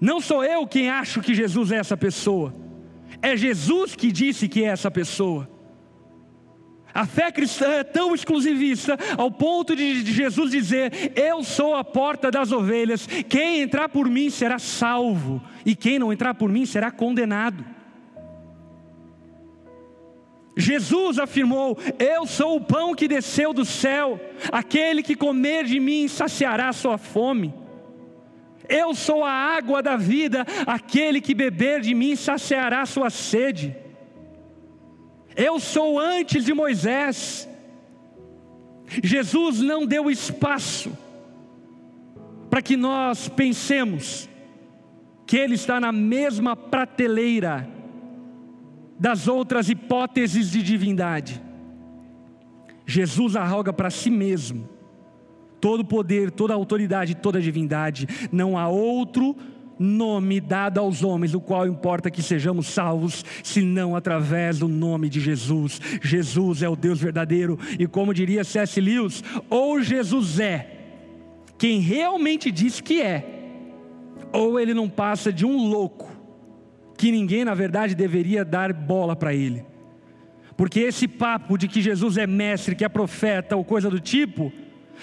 [0.00, 2.54] Não sou eu quem acho que Jesus é essa pessoa,
[3.20, 5.59] é Jesus que disse que é essa pessoa.
[6.92, 12.30] A fé cristã é tão exclusivista ao ponto de Jesus dizer: Eu sou a porta
[12.30, 16.90] das ovelhas, quem entrar por mim será salvo, e quem não entrar por mim será
[16.90, 17.64] condenado.
[20.56, 24.20] Jesus afirmou: Eu sou o pão que desceu do céu,
[24.50, 27.54] aquele que comer de mim saciará sua fome.
[28.68, 33.76] Eu sou a água da vida, aquele que beber de mim saciará sua sede.
[35.36, 37.48] Eu sou antes de Moisés.
[39.02, 40.90] Jesus não deu espaço
[42.48, 44.28] para que nós pensemos
[45.26, 47.68] que Ele está na mesma prateleira
[48.98, 51.40] das outras hipóteses de divindade.
[52.84, 54.68] Jesus arroga para si mesmo
[55.60, 58.08] todo poder, toda autoridade, toda divindade.
[58.32, 59.36] Não há outro
[59.80, 65.18] nome dado aos homens, o qual importa que sejamos salvos, senão através do nome de
[65.18, 65.80] Jesus.
[66.02, 68.78] Jesus é o Deus verdadeiro, e como diria C.S.
[68.80, 70.76] Lewis, ou Jesus é
[71.60, 73.22] quem realmente diz que é,
[74.32, 76.10] ou ele não passa de um louco,
[76.96, 79.62] que ninguém na verdade deveria dar bola para ele.
[80.56, 84.50] Porque esse papo de que Jesus é mestre, que é profeta ou coisa do tipo,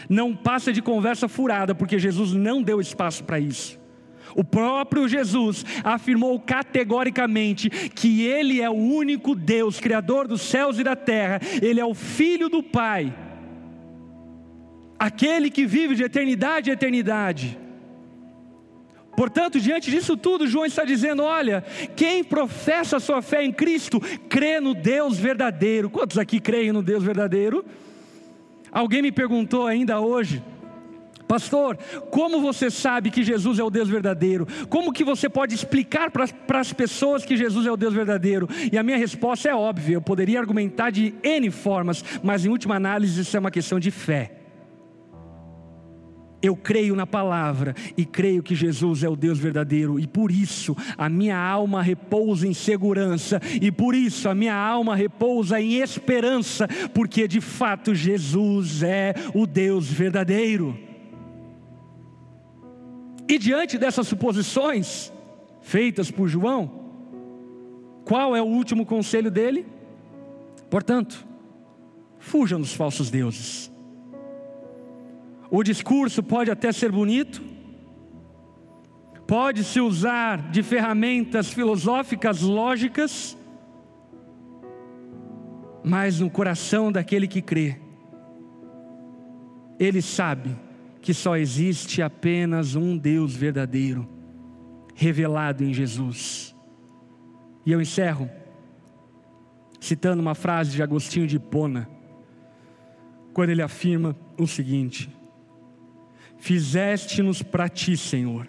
[0.10, 3.80] não passa de conversa furada, porque Jesus não deu espaço para isso.
[4.36, 10.84] O próprio Jesus afirmou categoricamente que Ele é o único Deus, Criador dos céus e
[10.84, 13.14] da terra, Ele é o Filho do Pai,
[14.98, 17.58] aquele que vive de eternidade em eternidade.
[19.18, 21.64] Portanto, diante disso tudo, João está dizendo: olha,
[21.96, 24.00] quem professa a sua fé em Cristo,
[24.30, 25.90] crê no Deus verdadeiro.
[25.90, 27.66] Quantos aqui creem no Deus verdadeiro?
[28.72, 30.44] Alguém me perguntou ainda hoje,
[31.28, 31.78] Pastor,
[32.10, 34.48] como você sabe que Jesus é o Deus verdadeiro?
[34.70, 38.48] Como que você pode explicar para as pessoas que Jesus é o Deus verdadeiro?
[38.72, 42.76] E a minha resposta é óbvia, eu poderia argumentar de N formas, mas em última
[42.76, 44.32] análise isso é uma questão de fé.
[46.42, 50.78] Eu creio na palavra e creio que Jesus é o Deus verdadeiro, e por isso
[50.98, 56.70] a minha alma repousa em segurança, e por isso a minha alma repousa em esperança,
[56.94, 60.87] porque de fato Jesus é o Deus verdadeiro.
[63.30, 65.12] E diante dessas suposições
[65.62, 66.72] feitas por João,
[68.06, 69.66] qual é o último conselho dele?
[70.70, 71.28] Portanto,
[72.20, 73.70] fujam dos falsos deuses.
[75.52, 77.42] O discurso pode até ser bonito,
[79.26, 83.38] pode se usar de ferramentas filosóficas lógicas,
[85.84, 87.78] mas no coração daquele que crê,
[89.78, 90.67] ele sabe
[91.08, 94.06] que só existe apenas um Deus verdadeiro,
[94.94, 96.54] revelado em Jesus.
[97.66, 98.30] E eu encerro
[99.80, 101.90] citando uma frase de Agostinho de Hipona,
[103.32, 105.10] quando ele afirma o seguinte:
[106.40, 108.46] Fizeste-nos para ti, Senhor,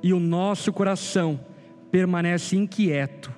[0.00, 1.40] e o nosso coração
[1.90, 3.34] permanece inquieto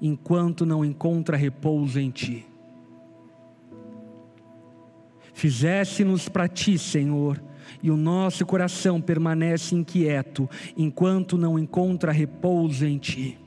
[0.00, 2.46] enquanto não encontra repouso em ti.
[5.34, 7.42] Fizeste-nos para ti, Senhor,
[7.82, 13.38] e o nosso coração permanece inquieto enquanto não encontra repouso em Ti.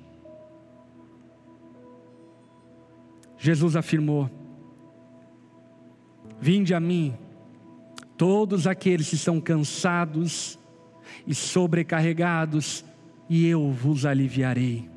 [3.37, 4.29] Jesus afirmou:
[6.39, 7.13] Vinde a mim,
[8.17, 10.59] todos aqueles que estão cansados
[11.25, 12.83] e sobrecarregados,
[13.29, 14.89] e eu vos aliviarei.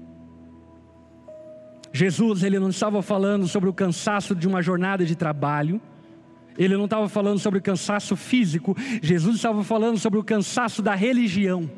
[1.92, 5.80] Jesus, ele não estava falando sobre o cansaço de uma jornada de trabalho,
[6.58, 10.94] ele não estava falando sobre o cansaço físico, Jesus estava falando sobre o cansaço da
[10.94, 11.70] religião.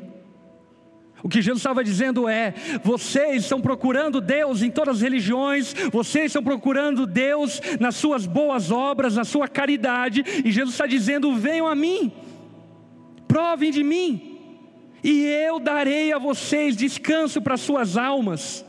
[1.25, 2.53] O que Jesus estava dizendo é:
[2.83, 8.69] vocês estão procurando Deus em todas as religiões, vocês estão procurando Deus nas suas boas
[8.69, 12.11] obras, na sua caridade, e Jesus está dizendo: venham a mim,
[13.27, 14.39] provem de mim,
[15.03, 18.63] e eu darei a vocês descanso para suas almas.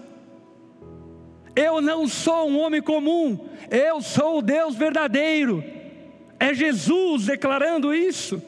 [1.54, 5.75] Eu não sou um homem comum, eu sou o Deus verdadeiro.
[6.38, 8.42] É Jesus declarando isso.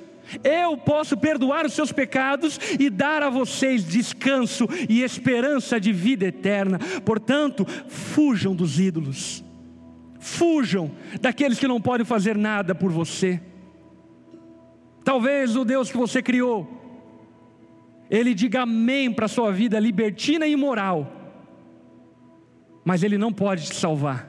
[0.45, 6.27] Eu posso perdoar os seus pecados e dar a vocês descanso e esperança de vida
[6.27, 6.79] eterna.
[7.05, 9.43] Portanto, fujam dos ídolos.
[10.21, 13.41] Fujam daqueles que não podem fazer nada por você.
[15.03, 16.69] Talvez o Deus que você criou,
[18.11, 21.11] ele diga amém para a sua vida libertina e imoral,
[22.85, 24.28] mas ele não pode te salvar.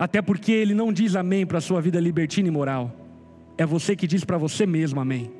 [0.00, 2.90] Até porque ele não diz amém para a sua vida libertina e moral.
[3.58, 5.30] É você que diz para você mesmo amém.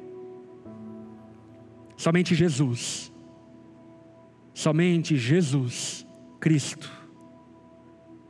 [1.97, 3.11] Somente Jesus.
[4.53, 6.07] Somente Jesus,
[6.39, 6.93] Cristo,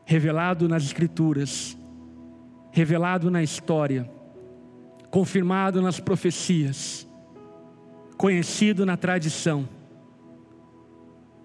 [0.05, 1.76] revelado nas Escrituras,
[2.70, 4.09] revelado na história,
[5.11, 7.09] confirmado nas profecias,
[8.16, 9.68] conhecido na tradição,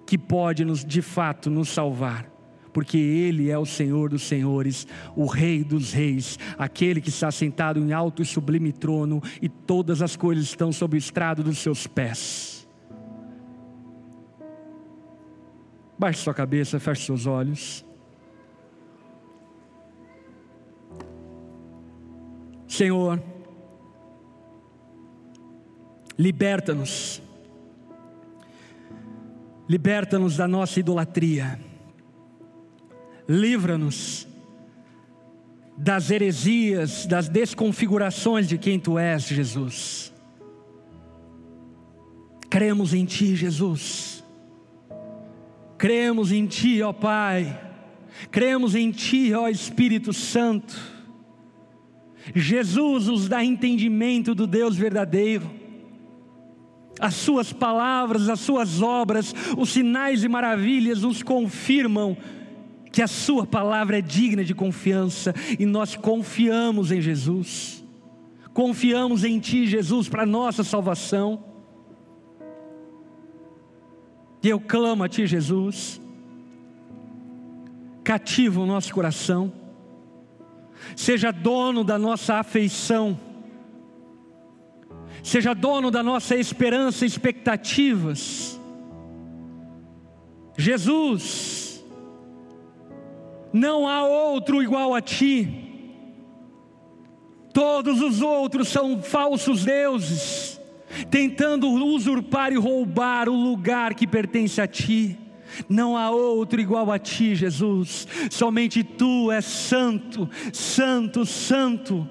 [0.05, 2.34] que pode nos de fato nos salvar
[2.75, 7.79] porque Ele é o Senhor dos Senhores, o Rei dos Reis, aquele que está sentado
[7.79, 11.87] em alto e sublime trono, e todas as coisas estão sob o estrado dos seus
[11.87, 12.67] pés.
[15.97, 17.85] Baixe sua cabeça, feche seus olhos.
[22.67, 23.23] Senhor,
[26.19, 27.21] liberta-nos,
[29.65, 31.57] liberta-nos da nossa idolatria
[33.27, 34.27] livra-nos
[35.77, 40.13] das heresias, das desconfigurações de quem tu és, Jesus.
[42.49, 44.23] Cremos em Ti, Jesus.
[45.77, 47.59] Cremos em Ti, ó Pai.
[48.31, 50.73] Cremos em Ti, ó Espírito Santo.
[52.33, 55.51] Jesus nos dá entendimento do Deus verdadeiro.
[56.97, 62.15] As Suas palavras, as Suas obras, os sinais e maravilhas nos confirmam
[62.95, 67.83] que a Sua palavra é digna de confiança e nós confiamos em Jesus,
[68.53, 71.43] confiamos em Ti, Jesus, para nossa salvação.
[74.41, 75.99] E eu clamo a Ti, Jesus,
[78.01, 79.51] cativa o nosso coração,
[80.95, 83.19] seja dono da nossa afeição,
[85.21, 88.57] seja dono da nossa esperança e expectativas.
[90.57, 91.64] Jesus,
[93.55, 95.47] não há outro igual a ti.
[97.53, 100.59] Todos os outros são falsos deuses,
[101.09, 105.17] tentando usurpar e roubar o lugar que pertence a ti.
[105.69, 108.05] Não há outro igual a ti, Jesus.
[108.29, 112.09] Somente tu és santo, santo, santo.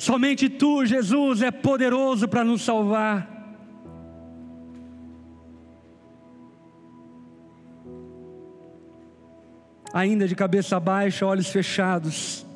[0.00, 3.29] Somente tu, Jesus, é poderoso para nos salvar.
[9.92, 12.46] Ainda de cabeça baixa, olhos fechados.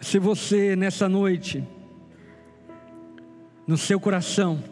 [0.00, 1.66] Se você nessa noite,
[3.66, 4.62] no seu coração,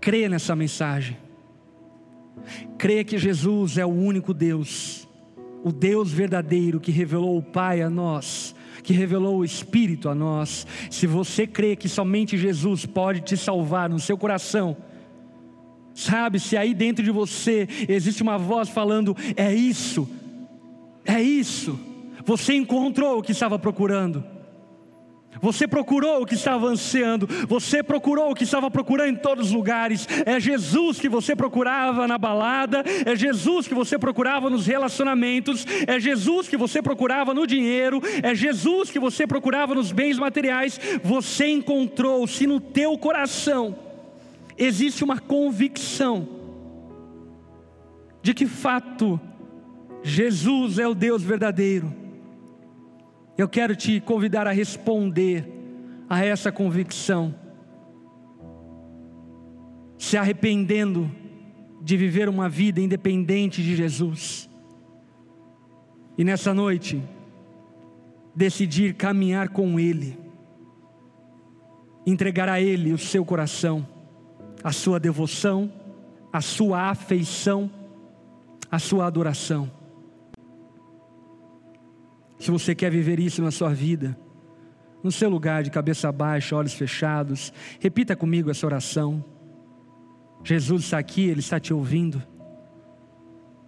[0.00, 1.16] crê nessa mensagem,
[2.76, 5.08] crê que Jesus é o único Deus,
[5.62, 10.66] o Deus verdadeiro que revelou o Pai a nós, que revelou o Espírito a nós.
[10.90, 14.76] Se você crê que somente Jesus pode te salvar no seu coração,
[15.94, 20.08] sabe, se aí dentro de você existe uma voz falando: é isso,
[21.04, 21.78] é isso,
[22.24, 24.31] você encontrou o que estava procurando.
[25.40, 29.52] Você procurou o que estava ansiando, você procurou o que estava procurando em todos os
[29.52, 30.06] lugares.
[30.26, 35.98] É Jesus que você procurava na balada, é Jesus que você procurava nos relacionamentos, é
[35.98, 40.78] Jesus que você procurava no dinheiro, é Jesus que você procurava nos bens materiais.
[41.02, 43.76] Você encontrou, se no teu coração
[44.58, 46.28] existe uma convicção
[48.22, 49.20] de que fato
[50.02, 52.01] Jesus é o Deus verdadeiro
[53.36, 55.48] eu quero te convidar a responder
[56.08, 57.34] a essa convicção,
[59.96, 61.10] se arrependendo
[61.80, 64.48] de viver uma vida independente de Jesus,
[66.16, 67.02] e nessa noite,
[68.34, 70.18] decidir caminhar com Ele,
[72.06, 73.86] entregar a Ele o seu coração,
[74.62, 75.72] a sua devoção,
[76.32, 77.70] a sua afeição,
[78.70, 79.81] a sua adoração.
[82.42, 84.18] Se você quer viver isso na sua vida,
[85.00, 89.24] no seu lugar de cabeça baixa, olhos fechados, repita comigo essa oração.
[90.42, 92.20] Jesus está aqui, Ele está te ouvindo.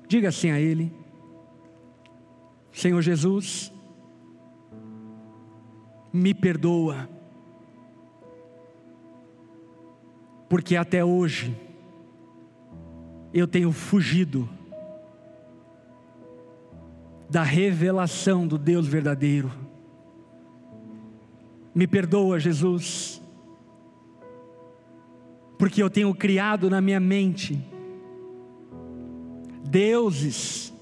[0.08, 0.92] Diga assim a Ele:
[2.72, 3.72] Senhor Jesus,
[6.12, 7.08] me perdoa,
[10.48, 11.56] porque até hoje
[13.32, 14.48] eu tenho fugido
[17.34, 19.50] da revelação do Deus verdadeiro.
[21.74, 23.20] Me perdoa, Jesus,
[25.58, 27.60] porque eu tenho criado na minha mente
[29.64, 30.72] deuses,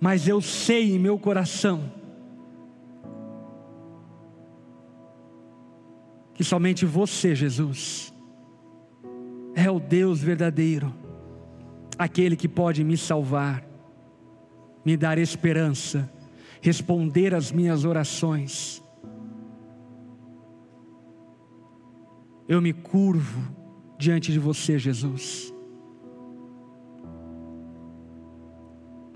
[0.00, 1.90] mas eu sei em meu coração
[6.34, 8.14] que somente você, Jesus,
[9.56, 10.94] é o Deus verdadeiro,
[11.98, 13.64] aquele que pode me salvar,
[14.84, 16.10] me dar esperança,
[16.60, 18.82] responder às minhas orações.
[22.48, 23.54] Eu me curvo
[23.98, 25.52] diante de você, Jesus,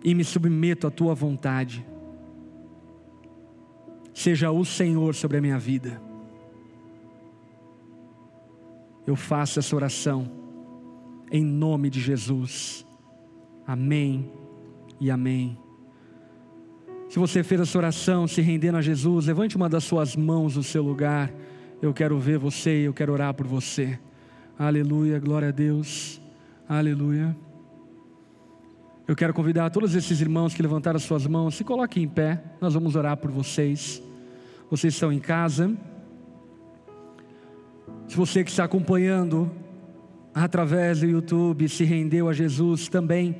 [0.03, 1.87] e me submeto à tua vontade.
[4.15, 6.11] Seja o Senhor sobre a minha vida
[9.11, 10.40] eu faço essa oração
[11.31, 12.87] em nome de Jesus.
[13.67, 14.31] Amém
[15.01, 15.59] e amém.
[17.09, 20.63] Se você fez essa oração se rendendo a Jesus, levante uma das suas mãos no
[20.63, 21.33] seu lugar.
[21.83, 23.99] Eu quero ver você e eu quero orar por você.
[24.59, 26.21] Aleluia, glória a Deus.
[26.69, 27.37] Aleluia.
[29.09, 32.41] Eu quero convidar todos esses irmãos que levantaram as suas mãos, se coloquem em pé,
[32.61, 34.01] nós vamos orar por vocês.
[34.71, 35.77] Vocês estão em casa.
[38.07, 39.51] Se você que está acompanhando
[40.35, 43.37] através do YouTube se rendeu a Jesus também,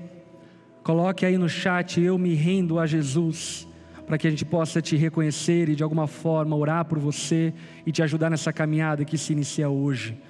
[0.83, 3.67] coloque aí no chat: Eu me rendo a Jesus,
[4.07, 7.53] para que a gente possa te reconhecer e de alguma forma orar por você
[7.87, 10.21] e te ajudar nessa caminhada que se inicia hoje.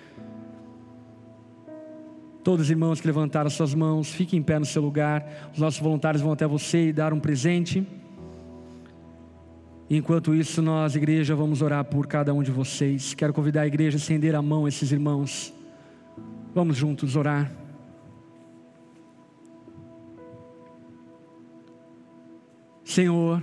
[2.43, 5.51] Todos os irmãos que levantaram suas mãos, fiquem em pé no seu lugar.
[5.53, 7.87] Os nossos voluntários vão até você e dar um presente.
[9.91, 13.13] Enquanto isso, nós, igreja, vamos orar por cada um de vocês.
[13.13, 15.53] Quero convidar a igreja a estender a mão a esses irmãos.
[16.55, 17.51] Vamos juntos orar.
[22.85, 23.41] Senhor,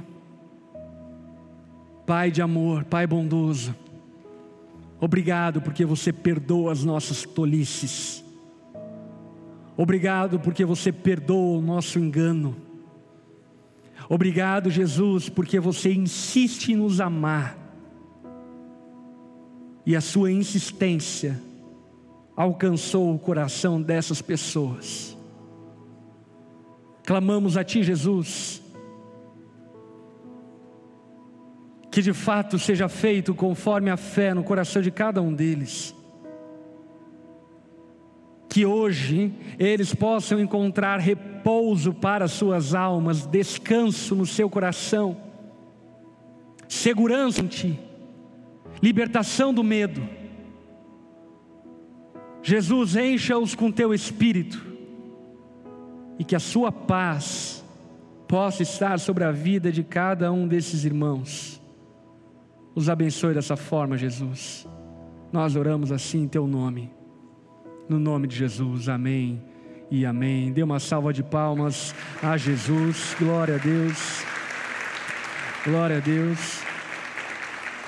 [2.06, 3.74] Pai de amor, Pai bondoso,
[5.00, 8.24] obrigado porque você perdoa as nossas tolices.
[9.78, 12.58] Obrigado porque você perdoa o nosso engano.
[14.10, 17.58] Obrigado, Jesus, porque você insiste em nos amar.
[19.86, 21.47] E a sua insistência
[22.38, 25.18] alcançou o coração dessas pessoas.
[27.04, 28.62] Clamamos a Ti, Jesus,
[31.92, 35.98] que de fato seja feito conforme a fé no coração de cada um deles
[38.58, 45.16] que hoje eles possam encontrar repouso para suas almas, descanso no seu coração,
[46.68, 47.80] segurança em Ti,
[48.82, 50.02] libertação do medo.
[52.48, 54.66] Jesus, encha-os com Teu Espírito
[56.18, 57.62] e que a Sua paz
[58.26, 61.62] possa estar sobre a vida de cada um desses irmãos.
[62.74, 64.66] Os abençoe dessa forma, Jesus.
[65.30, 66.90] Nós oramos assim em Teu nome.
[67.90, 69.44] No nome de Jesus, amém
[69.92, 70.54] e amém.
[70.54, 71.94] Dê uma salva de palmas
[72.24, 73.14] a Jesus.
[73.20, 74.24] Glória a Deus.
[75.66, 76.67] Glória a Deus.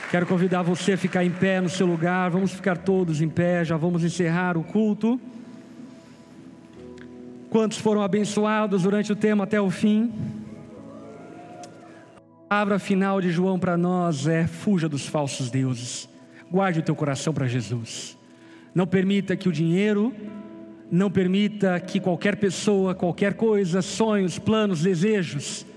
[0.10, 2.32] Quero convidar você a ficar em pé no seu lugar.
[2.32, 3.64] Vamos ficar todos em pé.
[3.64, 5.22] Já vamos encerrar o culto.
[7.47, 10.12] Quantos foram abençoados durante o tema até o fim?
[12.45, 16.10] A palavra final de João para nós é: fuja dos falsos deuses.
[16.49, 18.18] Guarde o teu coração para Jesus.
[18.74, 20.12] Não permita que o dinheiro,
[20.89, 25.68] não permita que qualquer pessoa, qualquer coisa, sonhos, planos, desejos,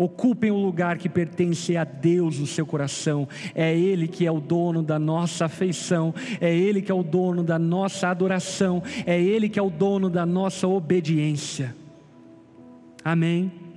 [0.00, 3.28] ocupem o lugar que pertence a Deus no seu coração.
[3.54, 7.44] É Ele que é o dono da nossa afeição, é Ele que é o dono
[7.44, 11.76] da nossa adoração, é Ele que é o dono da nossa obediência.
[13.04, 13.69] Amém.